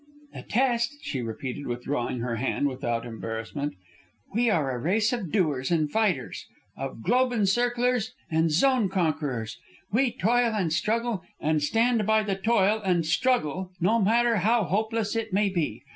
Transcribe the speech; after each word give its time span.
"The 0.33 0.41
test," 0.41 0.97
she 1.03 1.21
repeated, 1.21 1.67
withdrawing 1.67 2.21
her 2.21 2.37
hand 2.37 2.65
without 2.67 3.05
embarrassment. 3.05 3.75
"We 4.33 4.49
are 4.49 4.71
a 4.71 4.79
race 4.79 5.13
of 5.13 5.31
doers 5.31 5.69
and 5.69 5.91
fighters, 5.91 6.47
of 6.75 7.03
globe 7.03 7.31
encirclers 7.33 8.11
and 8.27 8.49
zone 8.49 8.89
conquerors. 8.89 9.59
We 9.91 10.09
toil 10.11 10.53
and 10.55 10.73
struggle, 10.73 11.21
and 11.39 11.61
stand 11.61 12.07
by 12.07 12.23
the 12.23 12.35
toil 12.35 12.81
and 12.83 13.05
struggle 13.05 13.73
no 13.79 14.01
matter 14.01 14.37
how 14.37 14.63
hopeless 14.63 15.15
it 15.15 15.33
may 15.33 15.49
be. 15.49 15.83